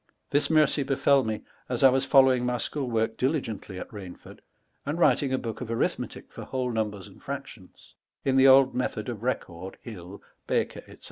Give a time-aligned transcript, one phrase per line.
[0.31, 4.39] This mercie befell mo as T was following my sehoole work diligently at Rainford,
[4.83, 7.93] and writing a booke of arithmetick for whole numbers and fractions,
[8.25, 10.97] in the old method of Record,' Hill,' Baker,* &c.